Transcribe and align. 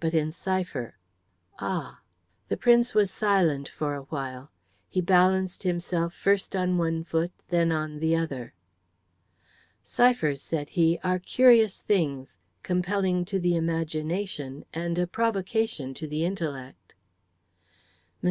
"But 0.00 0.12
in 0.12 0.32
cipher." 0.32 0.96
"Ah!" 1.60 2.00
The 2.48 2.56
Prince 2.56 2.94
was 2.94 3.12
silent 3.12 3.68
for 3.68 3.94
a 3.94 4.02
while. 4.02 4.50
He 4.88 5.00
balanced 5.00 5.62
himself 5.62 6.14
first 6.14 6.56
on 6.56 6.78
one 6.78 7.04
foot, 7.04 7.30
then 7.46 7.70
on 7.70 8.00
the 8.00 8.16
other. 8.16 8.54
"Ciphers," 9.84 10.42
said 10.42 10.70
he, 10.70 10.98
"are 11.04 11.20
curious 11.20 11.78
things, 11.78 12.38
compelling 12.64 13.24
to 13.26 13.38
the 13.38 13.54
imagination 13.54 14.64
and 14.74 14.98
a 14.98 15.06
provocation 15.06 15.94
to 15.94 16.08
the 16.08 16.24
intellect." 16.24 16.94
Mr. 18.20 18.30